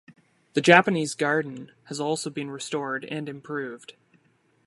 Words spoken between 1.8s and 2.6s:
has also been